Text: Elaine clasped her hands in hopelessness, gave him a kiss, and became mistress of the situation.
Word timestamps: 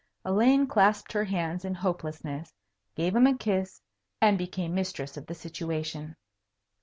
Elaine 0.25 0.65
clasped 0.65 1.13
her 1.13 1.25
hands 1.25 1.63
in 1.63 1.75
hopelessness, 1.75 2.51
gave 2.95 3.15
him 3.15 3.27
a 3.27 3.37
kiss, 3.37 3.83
and 4.19 4.35
became 4.35 4.73
mistress 4.73 5.15
of 5.15 5.27
the 5.27 5.35
situation. 5.35 6.15